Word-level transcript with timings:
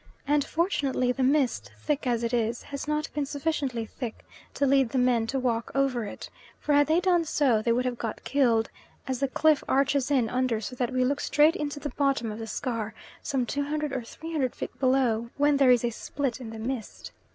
And 0.27 0.43
fortunately, 0.43 1.11
the 1.11 1.21
mist, 1.21 1.71
thick 1.77 2.07
as 2.07 2.23
it 2.23 2.33
is, 2.33 2.63
has 2.63 2.87
not 2.87 3.13
been 3.13 3.27
sufficiently 3.27 3.85
thick 3.85 4.25
to 4.55 4.65
lead 4.65 4.89
the 4.89 4.97
men 4.97 5.27
to 5.27 5.37
walk 5.39 5.69
over 5.75 6.05
it; 6.05 6.27
for 6.59 6.73
had 6.73 6.87
they 6.87 6.99
done 6.99 7.23
so 7.23 7.61
they 7.61 7.71
would 7.71 7.85
have 7.85 7.99
got 7.99 8.23
killed, 8.23 8.71
as 9.07 9.19
the 9.19 9.27
cliff 9.27 9.63
arches 9.69 10.09
in 10.09 10.27
under 10.27 10.59
so 10.59 10.75
that 10.75 10.91
we 10.91 11.05
look 11.05 11.19
straight 11.19 11.55
into 11.55 11.79
the 11.79 11.89
bottom 11.89 12.31
of 12.31 12.39
the 12.39 12.47
scar 12.47 12.95
some 13.21 13.45
200 13.45 13.93
or 13.93 14.01
300 14.03 14.55
feet 14.55 14.79
below, 14.79 15.29
when 15.37 15.57
there 15.57 15.69
is 15.69 15.83
a 15.85 15.91
split 15.91 16.41
in 16.41 16.49
the 16.49 16.57
mist. 16.57 17.11